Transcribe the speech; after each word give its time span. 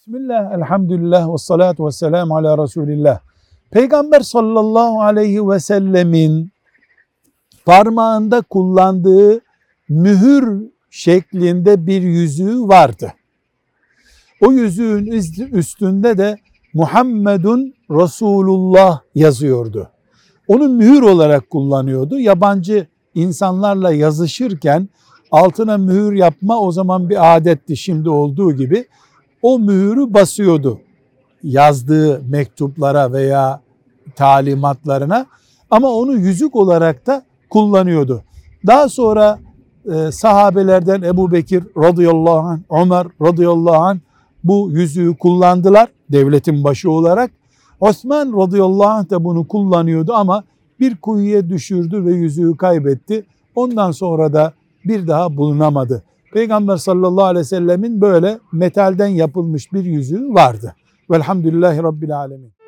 Bismillah, 0.00 0.52
elhamdülillah 0.52 1.32
ve 1.32 1.38
salatu 1.38 1.86
ve 1.86 1.90
selamu 1.90 2.36
ala 2.36 2.62
Resulillah. 2.62 3.18
Peygamber 3.70 4.20
sallallahu 4.20 5.02
aleyhi 5.02 5.48
ve 5.48 5.60
sellemin 5.60 6.52
parmağında 7.66 8.42
kullandığı 8.42 9.40
mühür 9.88 10.70
şeklinde 10.90 11.86
bir 11.86 12.02
yüzüğü 12.02 12.60
vardı. 12.60 13.12
O 14.40 14.52
yüzüğün 14.52 15.06
üstünde 15.52 16.18
de 16.18 16.36
Muhammedun 16.74 17.74
Resulullah 17.90 19.00
yazıyordu. 19.14 19.90
Onu 20.48 20.68
mühür 20.68 21.02
olarak 21.02 21.50
kullanıyordu. 21.50 22.18
Yabancı 22.18 22.86
insanlarla 23.14 23.92
yazışırken 23.92 24.88
altına 25.30 25.78
mühür 25.78 26.12
yapma 26.12 26.60
o 26.60 26.72
zaman 26.72 27.10
bir 27.10 27.36
adetti 27.36 27.76
şimdi 27.76 28.10
olduğu 28.10 28.52
gibi. 28.52 28.86
O 29.42 29.58
mühürü 29.58 30.14
basıyordu 30.14 30.80
yazdığı 31.42 32.22
mektuplara 32.28 33.12
veya 33.12 33.60
talimatlarına 34.16 35.26
ama 35.70 35.88
onu 35.88 36.12
yüzük 36.12 36.56
olarak 36.56 37.06
da 37.06 37.22
kullanıyordu. 37.50 38.22
Daha 38.66 38.88
sonra 38.88 39.38
e, 39.92 40.12
sahabelerden 40.12 41.02
Ebu 41.02 41.32
Bekir 41.32 41.64
radıyallahu 41.76 42.38
anh, 42.38 42.60
Ömer 42.70 43.06
radıyallahu 43.22 43.76
anh 43.76 43.98
bu 44.44 44.68
yüzüğü 44.70 45.16
kullandılar 45.16 45.88
devletin 46.12 46.64
başı 46.64 46.90
olarak. 46.90 47.30
Osman 47.80 48.32
radıyallahu 48.42 48.88
anh 48.88 49.10
da 49.10 49.24
bunu 49.24 49.48
kullanıyordu 49.48 50.12
ama 50.12 50.44
bir 50.80 50.96
kuyuya 50.96 51.48
düşürdü 51.48 52.04
ve 52.04 52.12
yüzüğü 52.12 52.56
kaybetti. 52.56 53.24
Ondan 53.54 53.90
sonra 53.90 54.32
da 54.32 54.52
bir 54.84 55.08
daha 55.08 55.36
bulunamadı. 55.36 56.02
Peygamber 56.32 56.76
sallallahu 56.76 57.24
aleyhi 57.24 57.40
ve 57.40 57.48
sellemin 57.48 58.00
böyle 58.00 58.38
metalden 58.52 59.06
yapılmış 59.06 59.72
bir 59.72 59.84
yüzüğü 59.84 60.28
vardı. 60.28 60.74
Velhamdülillahi 61.10 61.82
Rabbil 61.82 62.16
alemin. 62.16 62.59